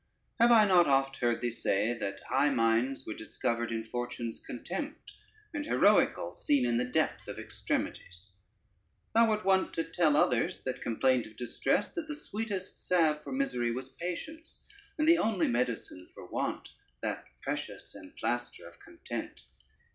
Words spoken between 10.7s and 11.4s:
complained of